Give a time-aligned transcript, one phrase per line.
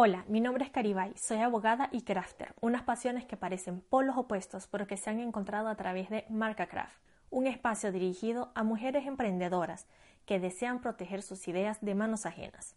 [0.00, 4.68] Hola, mi nombre es Caribay, soy abogada y crafter, unas pasiones que parecen polos opuestos
[4.68, 6.96] pero que se han encontrado a través de Marca Craft,
[7.30, 9.88] un espacio dirigido a mujeres emprendedoras
[10.24, 12.76] que desean proteger sus ideas de manos ajenas.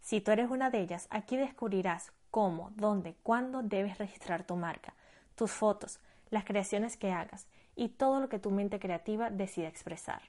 [0.00, 4.94] Si tú eres una de ellas, aquí descubrirás cómo, dónde, cuándo debes registrar tu marca,
[5.34, 5.98] tus fotos,
[6.30, 10.22] las creaciones que hagas y todo lo que tu mente creativa decida expresar.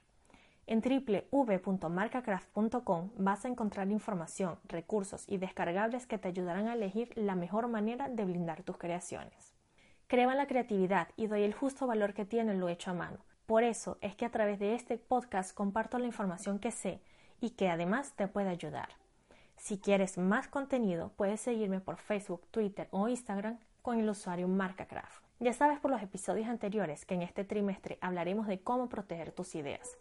[0.68, 7.36] En www.marcacraft.com vas a encontrar información, recursos y descargables que te ayudarán a elegir la
[7.36, 9.54] mejor manera de blindar tus creaciones.
[10.08, 13.18] Creo en la creatividad y doy el justo valor que tiene lo hecho a mano.
[13.46, 17.00] Por eso es que a través de este podcast comparto la información que sé
[17.40, 18.88] y que además te puede ayudar.
[19.56, 25.22] Si quieres más contenido, puedes seguirme por Facebook, Twitter o Instagram con el usuario MarcaCraft.
[25.38, 29.54] Ya sabes por los episodios anteriores que en este trimestre hablaremos de cómo proteger tus
[29.54, 29.96] ideas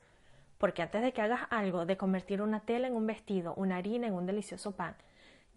[0.58, 4.08] porque antes de que hagas algo de convertir una tela en un vestido, una harina
[4.08, 4.96] en un delicioso pan,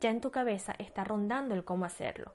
[0.01, 2.33] ya en tu cabeza está rondando el cómo hacerlo,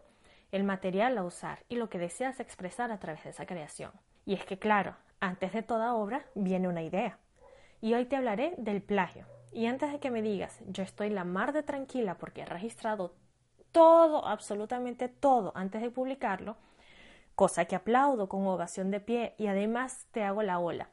[0.52, 3.91] el material a usar y lo que deseas expresar a través de esa creación.
[4.25, 7.19] Y es que claro, antes de toda obra viene una idea.
[7.81, 9.25] Y hoy te hablaré del plagio.
[9.52, 13.14] Y antes de que me digas, yo estoy la mar de tranquila porque he registrado
[13.72, 16.56] todo, absolutamente todo, antes de publicarlo,
[17.36, 20.89] cosa que aplaudo con ovación de pie y además te hago la ola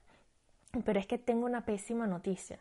[0.84, 2.58] pero es que tengo una pésima noticia.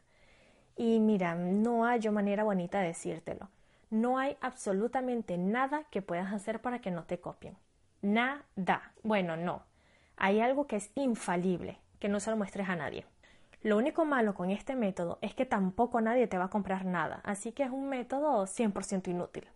[0.75, 3.49] Y mira, no hay manera bonita de decírtelo.
[3.89, 7.57] No hay absolutamente nada que puedas hacer para que no te copien.
[8.01, 8.93] Nada.
[9.03, 9.63] Bueno, no.
[10.15, 13.05] Hay algo que es infalible, que no se lo muestres a nadie.
[13.61, 17.19] Lo único malo con este método es que tampoco nadie te va a comprar nada,
[17.25, 19.49] así que es un método 100% inútil.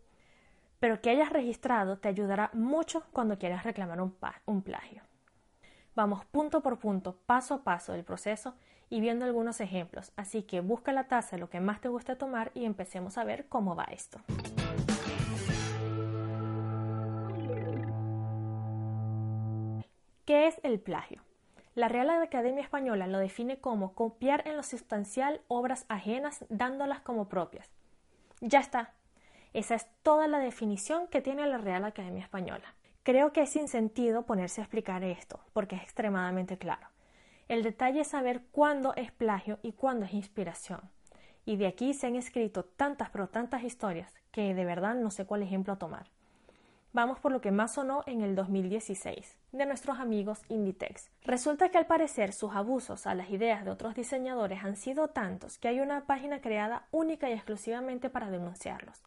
[0.81, 4.13] Pero que hayas registrado te ayudará mucho cuando quieras reclamar un,
[4.45, 5.03] un plagio.
[5.95, 8.55] Vamos punto por punto, paso a paso del proceso
[8.89, 12.51] y viendo algunos ejemplos, así que busca la taza lo que más te guste tomar
[12.55, 14.19] y empecemos a ver cómo va esto.
[20.25, 21.21] ¿Qué es el plagio?
[21.75, 27.29] La Real Academia Española lo define como copiar en lo sustancial obras ajenas dándolas como
[27.29, 27.69] propias.
[28.41, 28.93] Ya está.
[29.53, 32.73] Esa es toda la definición que tiene la Real Academia Española.
[33.03, 36.87] Creo que es sin sentido ponerse a explicar esto, porque es extremadamente claro.
[37.49, 40.79] El detalle es saber cuándo es plagio y cuándo es inspiración.
[41.45, 45.25] Y de aquí se han escrito tantas pero tantas historias que de verdad no sé
[45.25, 46.07] cuál ejemplo tomar.
[46.93, 51.09] Vamos por lo que más sonó en el 2016, de nuestros amigos Inditex.
[51.25, 55.57] Resulta que al parecer sus abusos a las ideas de otros diseñadores han sido tantos
[55.57, 59.03] que hay una página creada única y exclusivamente para denunciarlos.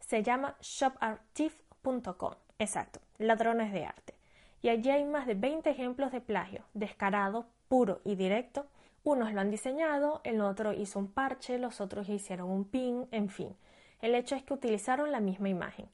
[0.00, 4.14] Se llama shopartif.com Exacto, ladrones de arte.
[4.62, 8.66] Y allí hay más de 20 ejemplos de plagio, descarado, puro y directo.
[9.02, 13.28] Unos lo han diseñado, el otro hizo un parche, los otros hicieron un pin, en
[13.28, 13.54] fin.
[14.00, 15.88] El hecho es que utilizaron la misma imagen.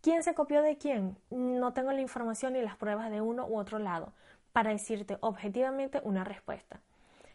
[0.00, 1.18] ¿Quién se copió de quién?
[1.30, 4.12] No tengo la información ni las pruebas de uno u otro lado
[4.52, 6.80] para decirte objetivamente una respuesta.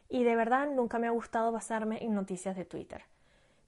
[0.09, 3.03] Y de verdad nunca me ha gustado basarme en noticias de Twitter.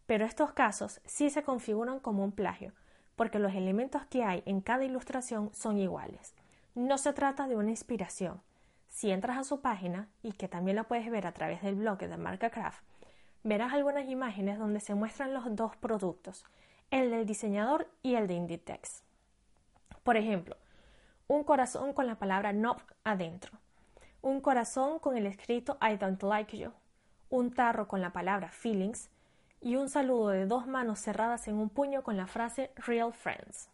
[0.06, 2.72] Pero estos casos sí se configuran como un plagio,
[3.16, 6.34] porque los elementos que hay en cada ilustración son iguales.
[6.76, 8.42] No se trata de una inspiración.
[8.88, 12.00] Si entras a su página, y que también la puedes ver a través del blog
[12.00, 12.84] de Marca Craft,
[13.44, 16.46] verás algunas imágenes donde se muestran los dos productos,
[16.92, 19.04] el del diseñador y el de Inditex.
[20.04, 20.58] Por ejemplo,
[21.28, 23.52] un corazón con la palabra no adentro,
[24.22, 26.72] un corazón con el escrito I don't like you,
[27.30, 29.10] un tarro con la palabra feelings
[29.64, 33.70] y un saludo de dos manos cerradas en un puño con la frase Real Friends.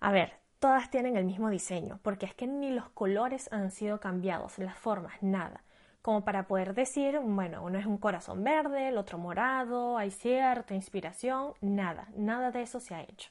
[0.00, 4.00] A ver, todas tienen el mismo diseño, porque es que ni los colores han sido
[4.00, 5.62] cambiados, las formas, nada.
[6.00, 10.74] Como para poder decir, bueno, uno es un corazón verde, el otro morado, hay cierta
[10.74, 13.30] inspiración, nada, nada de eso se ha hecho.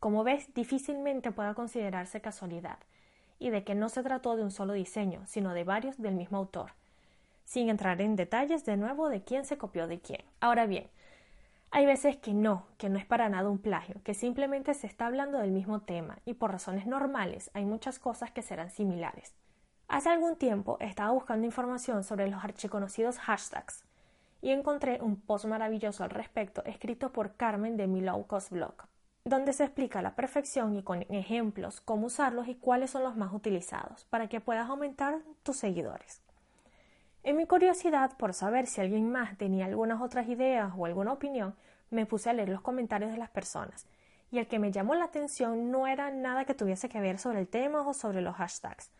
[0.00, 2.78] Como ves, difícilmente pueda considerarse casualidad,
[3.38, 6.36] y de que no se trató de un solo diseño, sino de varios del mismo
[6.36, 6.72] autor,
[7.44, 10.22] sin entrar en detalles de nuevo de quién se copió de quién.
[10.40, 10.90] Ahora bien,
[11.70, 15.06] hay veces que no, que no es para nada un plagio, que simplemente se está
[15.06, 19.34] hablando del mismo tema y por razones normales hay muchas cosas que serán similares.
[19.86, 23.84] Hace algún tiempo estaba buscando información sobre los archiconocidos hashtags
[24.40, 28.74] y encontré un post maravilloso al respecto escrito por Carmen de mi Low Cost Blog,
[29.24, 33.16] donde se explica a la perfección y con ejemplos cómo usarlos y cuáles son los
[33.16, 36.22] más utilizados para que puedas aumentar tus seguidores.
[37.28, 41.54] En mi curiosidad por saber si alguien más tenía algunas otras ideas o alguna opinión,
[41.90, 43.86] me puse a leer los comentarios de las personas,
[44.30, 47.40] y el que me llamó la atención no era nada que tuviese que ver sobre
[47.40, 48.90] el tema o sobre los hashtags,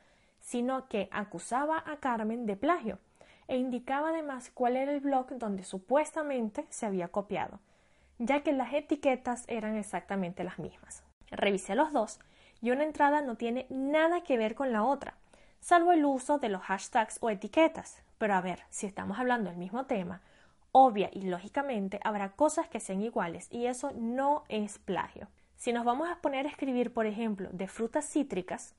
[0.40, 2.98] sino que acusaba a Carmen de plagio
[3.46, 7.60] e indicaba además cuál era el blog donde supuestamente se había copiado.
[8.18, 11.02] ya que las etiquetas eran exactamente las mismas.
[11.30, 12.20] Revisé los dos
[12.60, 15.14] y una entrada no tiene nada que ver con la otra,
[15.60, 18.02] salvo el uso de los hashtags o etiquetas.
[18.18, 20.20] Pero a ver, si estamos hablando del mismo tema,
[20.72, 25.28] obvia y lógicamente habrá cosas que sean iguales y eso no es plagio.
[25.56, 28.74] Si nos vamos a poner a escribir, por ejemplo, de frutas cítricas,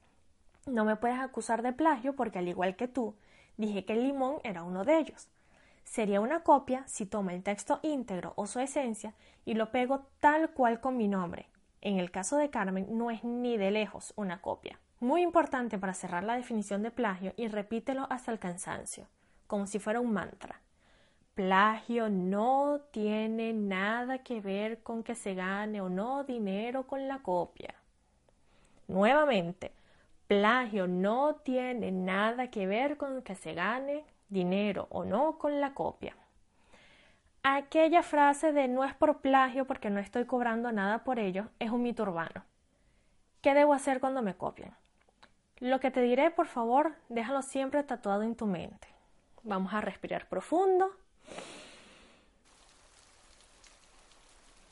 [0.66, 3.16] no me puedes acusar de plagio porque al igual que tú,
[3.58, 5.28] dije que el limón era uno de ellos.
[5.84, 9.14] Sería una copia si tomo el texto íntegro o su esencia
[9.46, 11.48] y lo pego tal cual con mi nombre.
[11.82, 14.80] En el caso de Carmen no es ni de lejos una copia.
[15.02, 19.08] Muy importante para cerrar la definición de plagio y repítelo hasta el cansancio,
[19.48, 20.60] como si fuera un mantra.
[21.36, 27.20] Plagio no tiene nada que ver con que se gane o no dinero con la
[27.20, 27.76] copia.
[28.90, 29.72] Nuevamente,
[30.28, 35.74] plagio no tiene nada que ver con que se gane dinero o no con la
[35.74, 36.14] copia.
[37.42, 41.72] Aquella frase de no es por plagio porque no estoy cobrando nada por ello es
[41.72, 42.44] un mito urbano.
[43.42, 44.76] ¿Qué debo hacer cuando me copian?
[45.60, 48.88] Lo que te diré, por favor, déjalo siempre tatuado en tu mente.
[49.44, 50.96] Vamos a respirar profundo.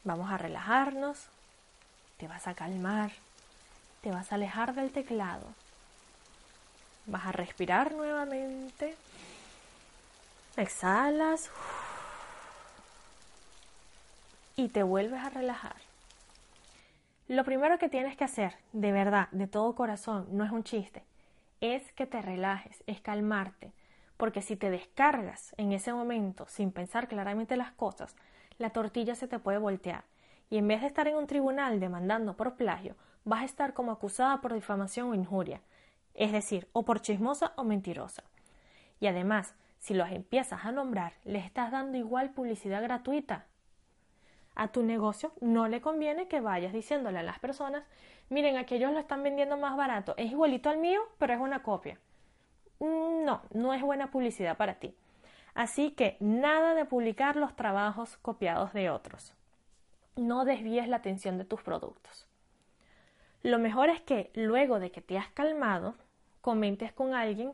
[0.04, 1.28] Vamos a relajarnos.
[2.18, 3.12] Te vas a calmar.
[4.02, 5.46] Te vas a alejar del teclado.
[7.06, 8.96] Vas a respirar nuevamente.
[10.56, 11.50] Exhalas.
[14.56, 15.87] Y te vuelves a relajar.
[17.28, 21.04] Lo primero que tienes que hacer, de verdad, de todo corazón, no es un chiste,
[21.60, 23.74] es que te relajes, es calmarte,
[24.16, 28.16] porque si te descargas en ese momento sin pensar claramente las cosas,
[28.58, 30.06] la tortilla se te puede voltear
[30.50, 32.96] y en vez de estar en un tribunal demandando por plagio,
[33.26, 35.60] vas a estar como acusada por difamación o injuria,
[36.14, 38.24] es decir, o por chismosa o mentirosa.
[39.02, 43.48] Y además, si los empiezas a nombrar, le estás dando igual publicidad gratuita.
[44.60, 47.84] A tu negocio no le conviene que vayas diciéndole a las personas,
[48.30, 52.00] miren, aquellos lo están vendiendo más barato, es igualito al mío, pero es una copia.
[52.80, 54.96] Mm, no, no es buena publicidad para ti.
[55.54, 59.36] Así que nada de publicar los trabajos copiados de otros.
[60.16, 62.28] No desvíes la atención de tus productos.
[63.44, 65.94] Lo mejor es que luego de que te has calmado,
[66.42, 67.54] comentes con alguien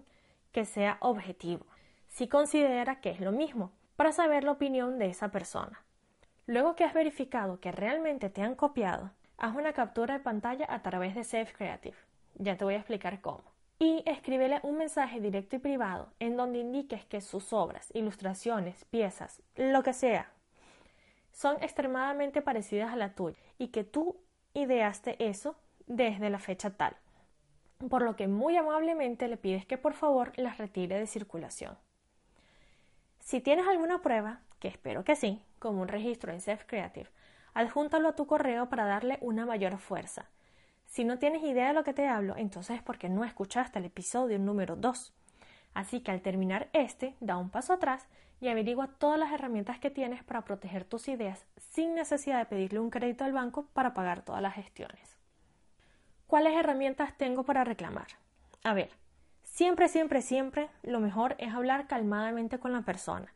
[0.54, 1.66] que sea objetivo,
[2.08, 5.84] si considera que es lo mismo, para saber la opinión de esa persona.
[6.46, 10.82] Luego que has verificado que realmente te han copiado, haz una captura de pantalla a
[10.82, 11.98] través de Safe Creative.
[12.36, 13.54] Ya te voy a explicar cómo
[13.84, 19.42] y escríbele un mensaje directo y privado en donde indiques que sus obras, ilustraciones, piezas,
[19.56, 20.32] lo que sea,
[21.34, 24.16] son extremadamente parecidas a la tuya y que tú
[24.54, 25.56] ideaste eso
[25.86, 26.96] desde la fecha tal,
[27.90, 31.78] por lo que muy amablemente le pides que por favor las retire de circulación.
[33.20, 37.10] Si tienes alguna prueba, que espero que sí, como un registro en Self Creative,
[37.56, 40.28] adjúntalo a tu correo para darle una mayor fuerza
[40.94, 43.86] si no tienes idea de lo que te hablo, entonces es porque no escuchaste el
[43.86, 45.12] episodio número 2.
[45.74, 48.06] Así que al terminar este, da un paso atrás
[48.40, 52.80] y averigua todas las herramientas que tienes para proteger tus ideas sin necesidad de pedirle
[52.80, 55.18] un crédito al banco para pagar todas las gestiones.
[56.28, 58.10] ¿Cuáles herramientas tengo para reclamar?
[58.64, 58.92] A ver,
[59.42, 63.34] siempre, siempre, siempre lo mejor es hablar calmadamente con la persona.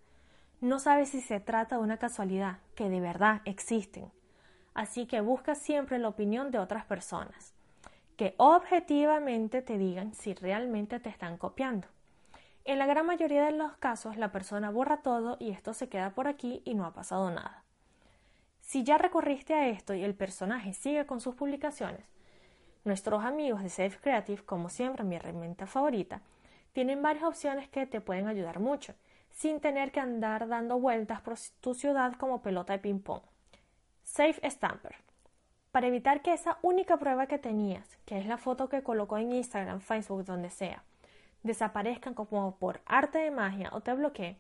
[0.62, 4.12] No sabes si se trata de una casualidad, que de verdad existen
[4.77, 7.56] así que busca siempre la opinión de otras personas,
[8.15, 11.87] que objetivamente te digan si realmente te están copiando.
[12.64, 16.11] En la gran mayoría de los casos la persona borra todo y esto se queda
[16.11, 17.64] por aquí y no ha pasado nada.
[18.61, 22.06] Si ya recorriste a esto y el personaje sigue con sus publicaciones,
[22.85, 26.21] nuestros amigos de Safe Creative, como siempre mi herramienta favorita,
[26.73, 28.94] tienen varias opciones que te pueden ayudar mucho,
[29.38, 33.22] sin tener que andar dando vueltas por tu ciudad como pelota de ping-pong.
[34.04, 34.96] Safe Stamper.
[35.72, 39.32] Para evitar que esa única prueba que tenías, que es la foto que colocó en
[39.32, 40.84] Instagram, Facebook, donde sea,
[41.44, 44.38] desaparezcan como por arte de magia o te bloquee,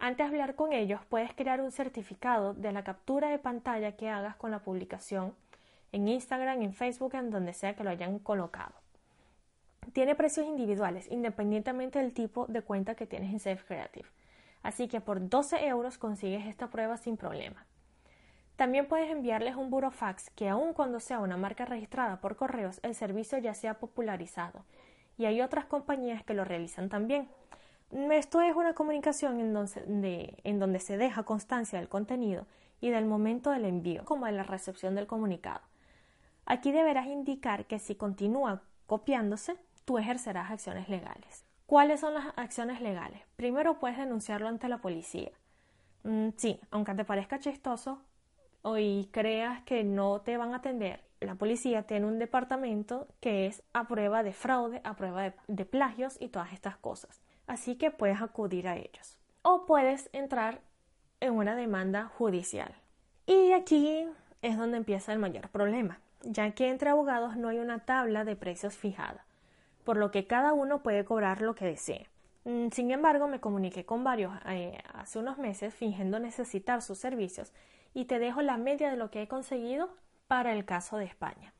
[0.00, 4.08] antes de hablar con ellos puedes crear un certificado de la captura de pantalla que
[4.08, 5.36] hagas con la publicación
[5.92, 8.74] en Instagram, en Facebook, en donde sea que lo hayan colocado.
[9.92, 14.08] Tiene precios individuales, independientemente del tipo de cuenta que tienes en Safe Creative.
[14.62, 17.66] Así que por 12 euros consigues esta prueba sin problema.
[18.56, 22.94] También puedes enviarles un burofax que aun cuando sea una marca registrada por correos, el
[22.94, 24.64] servicio ya sea popularizado.
[25.18, 27.28] Y hay otras compañías que lo realizan también.
[27.90, 32.46] Esto es una comunicación en donde, en donde se deja constancia del contenido
[32.80, 35.60] y del momento del envío, como de la recepción del comunicado.
[36.46, 41.44] Aquí deberás indicar que si continúa copiándose, tú ejercerás acciones legales.
[41.72, 43.22] ¿Cuáles son las acciones legales?
[43.34, 45.30] Primero puedes denunciarlo ante la policía.
[46.02, 48.02] Mm, sí, aunque te parezca chistoso,
[48.76, 53.62] y creas que no te van a atender, la policía tiene un departamento que es
[53.72, 57.22] a prueba de fraude, a prueba de, de plagios y todas estas cosas.
[57.46, 59.16] Así que puedes acudir a ellos.
[59.40, 60.60] O puedes entrar
[61.20, 62.74] en una demanda judicial.
[63.24, 64.06] Y aquí
[64.42, 68.36] es donde empieza el mayor problema, ya que entre abogados no hay una tabla de
[68.36, 69.24] precios fijada,
[69.84, 72.08] por lo que cada uno puede cobrar lo que desee.
[72.44, 77.52] Mm, sin embargo, me comuniqué con varios eh, hace unos meses fingiendo necesitar sus servicios
[77.94, 79.90] y te dejo la media de lo que he conseguido
[80.26, 81.52] para el caso de España.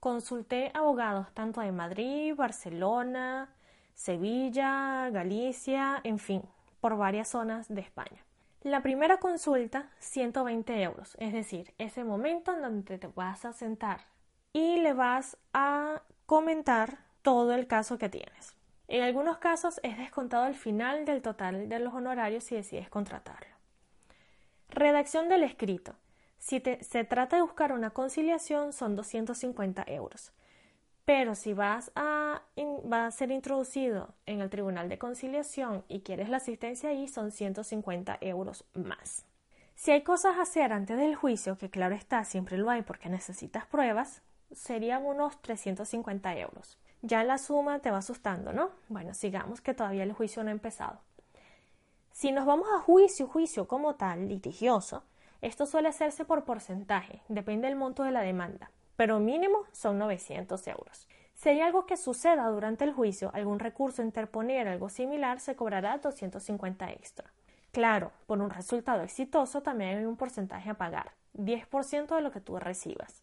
[0.00, 3.54] Consulté abogados tanto de Madrid, Barcelona,
[3.94, 6.42] Sevilla, Galicia, en fin,
[6.80, 8.24] por varias zonas de España.
[8.62, 14.00] La primera consulta, 120 euros, es decir, ese momento en donde te vas a sentar
[14.52, 18.54] y le vas a comentar todo el caso que tienes.
[18.88, 23.54] En algunos casos es descontado al final del total de los honorarios si decides contratarlo.
[24.68, 25.94] Redacción del escrito.
[26.38, 30.32] Si se trata de buscar una conciliación son 250 euros.
[31.04, 32.42] Pero si vas a,
[32.90, 38.18] a ser introducido en el Tribunal de Conciliación y quieres la asistencia ahí, son 150
[38.20, 39.24] euros más.
[39.74, 43.08] Si hay cosas a hacer antes del juicio, que claro está, siempre lo hay porque
[43.08, 46.78] necesitas pruebas, serían unos 350 euros.
[47.02, 48.70] Ya la suma te va asustando, ¿no?
[48.88, 51.00] Bueno, sigamos que todavía el juicio no ha empezado.
[52.12, 55.04] Si nos vamos a juicio, juicio como tal, litigioso,
[55.40, 60.66] esto suele hacerse por porcentaje, depende del monto de la demanda pero mínimo son 900
[60.68, 61.08] euros.
[61.34, 65.98] Si hay algo que suceda durante el juicio, algún recurso interponer, algo similar, se cobrará
[65.98, 67.32] 250 extra.
[67.72, 72.40] Claro, por un resultado exitoso también hay un porcentaje a pagar, 10% de lo que
[72.40, 73.22] tú recibas.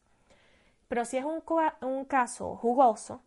[0.87, 1.43] Pero si es un,
[1.81, 3.21] un caso jugoso,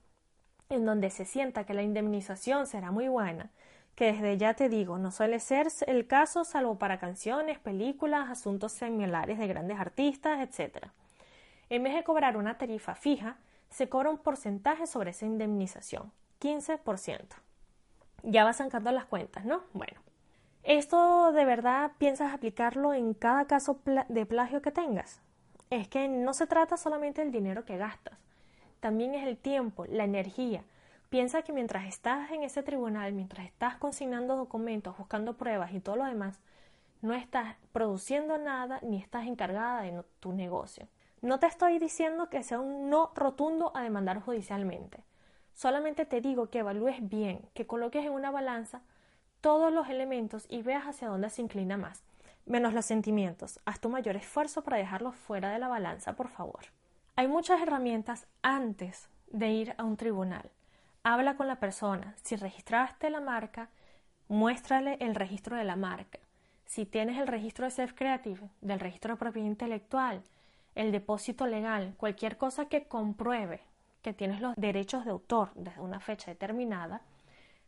[0.73, 3.51] en donde se sienta que la indemnización será muy buena,
[3.95, 8.73] que desde ya te digo, no suele ser el caso salvo para canciones, películas, asuntos
[8.73, 10.87] similares de grandes artistas, etc.
[11.69, 13.37] En vez de cobrar una tarifa fija,
[13.71, 17.21] se cobra un porcentaje sobre esa indemnización, 15%.
[18.23, 19.63] Ya vas sacando las cuentas, ¿no?
[19.73, 20.01] Bueno,
[20.63, 25.21] ¿esto de verdad piensas aplicarlo en cada caso de plagio que tengas?
[25.71, 28.19] Es que no se trata solamente del dinero que gastas,
[28.83, 30.65] también es el tiempo, la energía.
[31.09, 35.95] Piensa que mientras estás en ese tribunal, mientras estás consignando documentos, buscando pruebas y todo
[35.95, 36.41] lo demás,
[37.01, 40.89] no estás produciendo nada ni estás encargada de tu negocio.
[41.21, 45.05] No te estoy diciendo que sea un no rotundo a demandar judicialmente.
[45.55, 48.83] Solamente te digo que evalúes bien, que coloques en una balanza
[49.41, 52.03] todos los elementos y veas hacia dónde se inclina más.
[52.47, 53.61] Menos los sentimientos.
[53.65, 56.65] Haz tu mayor esfuerzo para dejarlos fuera de la balanza, por favor.
[57.15, 60.51] Hay muchas herramientas antes de ir a un tribunal.
[61.03, 62.15] Habla con la persona.
[62.23, 63.69] Si registraste la marca,
[64.29, 66.21] muéstrale el registro de la marca.
[66.65, 70.23] Si tienes el registro de Self Creative, del registro de propiedad intelectual,
[70.75, 73.61] el depósito legal, cualquier cosa que compruebe
[74.01, 77.03] que tienes los derechos de autor desde una fecha determinada,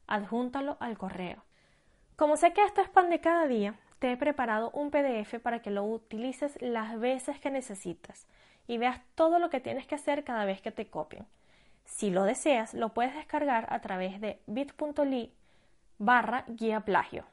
[0.07, 1.45] adjúntalo al correo.
[2.17, 5.61] Como sé que esto es pan de cada día, te he preparado un PDF para
[5.61, 8.27] que lo utilices las veces que necesitas
[8.67, 11.27] y veas todo lo que tienes que hacer cada vez que te copien.
[11.85, 15.33] Si lo deseas, lo puedes descargar a través de bit.ly
[15.99, 17.25] barra guía plagio.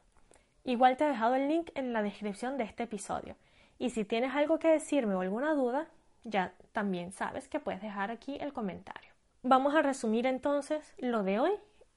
[0.64, 3.36] Igual te he dejado el link en la descripción de este episodio.
[3.80, 5.88] Y si tienes algo que decirme o alguna duda,
[6.24, 9.12] ya también sabes que puedes dejar aquí el comentario.
[9.42, 11.52] Vamos a resumir entonces lo de hoy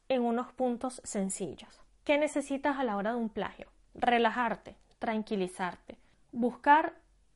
[0.09, 1.83] en unos puntos sencillos.
[2.05, 3.67] ¿Qué necesitas a la hora de un plagio?
[3.95, 5.99] Relajarte, tranquilizarte,
[6.33, 6.95] buscar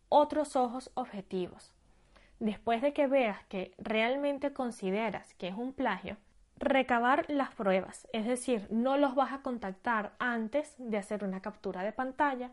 [0.09, 1.75] otros ojos objetivos.
[2.41, 6.17] Después de que veas que realmente consideras que es un plagio,
[6.59, 11.83] recabar las pruebas, es decir, no los vas a contactar antes de hacer una captura
[11.83, 12.51] de pantalla,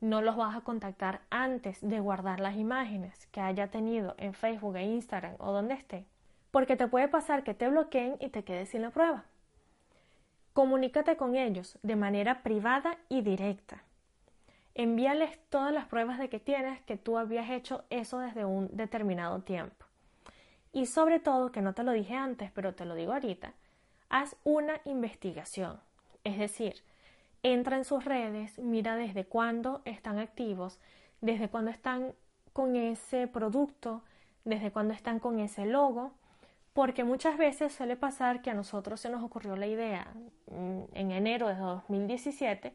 [0.00, 4.76] no los vas a contactar antes de guardar las imágenes que haya tenido en Facebook
[4.76, 6.04] e Instagram o donde esté,
[6.50, 9.24] porque te puede pasar que te bloqueen y te quedes sin la prueba.
[10.52, 13.82] Comunícate con ellos de manera privada y directa.
[14.74, 19.40] Envíales todas las pruebas de que tienes que tú habías hecho eso desde un determinado
[19.40, 19.86] tiempo.
[20.72, 23.52] Y sobre todo, que no te lo dije antes, pero te lo digo ahorita,
[24.08, 25.78] haz una investigación.
[26.24, 26.82] Es decir,
[27.42, 30.78] entra en sus redes, mira desde cuándo están activos,
[31.20, 32.14] desde cuándo están
[32.54, 34.02] con ese producto,
[34.44, 36.12] desde cuándo están con ese logo,
[36.72, 40.06] porque muchas veces suele pasar que a nosotros se nos ocurrió la idea
[40.50, 42.74] mm, en enero de 2017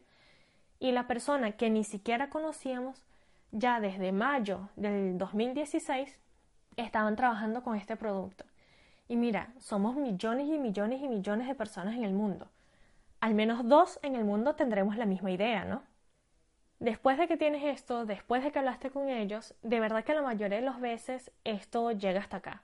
[0.80, 3.04] y la persona que ni siquiera conocíamos
[3.50, 6.18] ya desde mayo del 2016
[6.76, 8.44] estaban trabajando con este producto.
[9.08, 12.48] Y mira, somos millones y millones y millones de personas en el mundo
[13.20, 15.82] al menos dos en el mundo tendremos la misma idea, ¿no?
[16.78, 20.22] Después de que tienes esto, después de que hablaste con ellos, de verdad que la
[20.22, 22.62] mayoría de las veces esto llega hasta acá.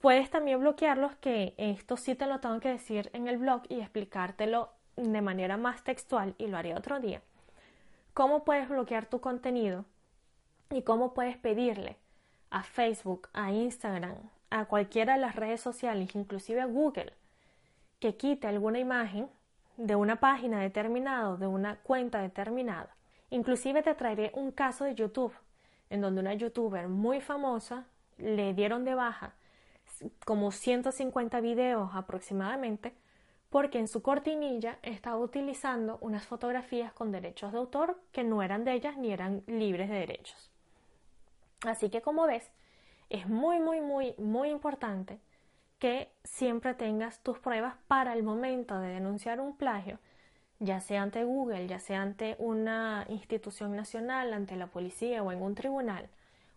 [0.00, 3.80] Puedes también bloquearlos, que esto sí te lo tengo que decir en el blog y
[3.80, 7.22] explicártelo de manera más textual y lo haré otro día.
[8.14, 9.84] ¿Cómo puedes bloquear tu contenido
[10.70, 11.96] y cómo puedes pedirle
[12.48, 14.14] a Facebook, a Instagram,
[14.50, 17.12] a cualquiera de las redes sociales, inclusive a Google,
[17.98, 19.28] que quite alguna imagen
[19.76, 22.94] de una página determinada, de una cuenta determinada.
[23.30, 25.34] Inclusive te traeré un caso de YouTube,
[25.90, 27.84] en donde una youtuber muy famosa
[28.16, 29.34] le dieron de baja
[30.24, 32.94] como 150 videos aproximadamente,
[33.54, 38.64] porque en su cortinilla estaba utilizando unas fotografías con derechos de autor que no eran
[38.64, 40.50] de ellas ni eran libres de derechos.
[41.64, 42.50] Así que como ves,
[43.10, 45.20] es muy, muy, muy, muy importante
[45.78, 50.00] que siempre tengas tus pruebas para el momento de denunciar un plagio,
[50.58, 55.40] ya sea ante Google, ya sea ante una institución nacional, ante la policía o en
[55.40, 56.08] un tribunal,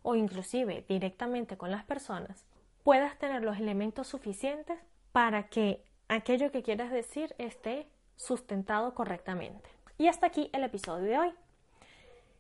[0.02, 2.44] o inclusive directamente con las personas,
[2.84, 4.80] puedas tener los elementos suficientes
[5.12, 9.70] para que aquello que quieras decir esté sustentado correctamente.
[9.98, 11.34] Y hasta aquí el episodio de hoy.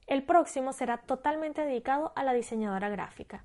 [0.05, 3.43] El próximo será totalmente dedicado a la diseñadora gráfica.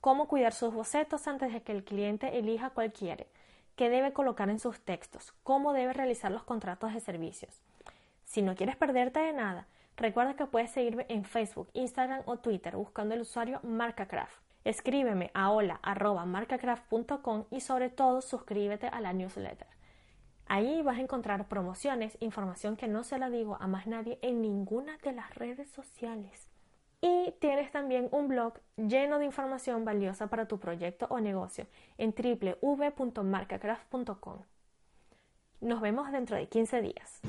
[0.00, 3.28] Cómo cuidar sus bocetos antes de que el cliente elija cuál quiere,
[3.76, 7.62] qué debe colocar en sus textos, cómo debe realizar los contratos de servicios.
[8.24, 12.76] Si no quieres perderte de nada, recuerda que puedes seguirme en Facebook, Instagram o Twitter
[12.76, 14.51] buscando el usuario MarcaCraft.
[14.64, 19.66] Escríbeme a hola.marcacraft.com y sobre todo suscríbete a la newsletter.
[20.46, 24.42] Ahí vas a encontrar promociones, información que no se la digo a más nadie en
[24.42, 26.50] ninguna de las redes sociales.
[27.00, 31.66] Y tienes también un blog lleno de información valiosa para tu proyecto o negocio
[31.98, 34.42] en www.marcacraft.com.
[35.60, 37.20] Nos vemos dentro de 15 días.